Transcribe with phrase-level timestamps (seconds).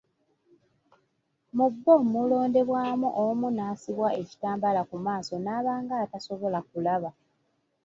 [1.55, 7.09] Mu bo mulondebwamu omu n’asibwa ekitambaala ku maaso n’aba nga tasobola kulaba.